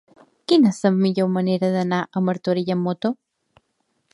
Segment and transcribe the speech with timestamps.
[0.51, 3.13] Quina és la millor manera d'anar a Martorell amb moto?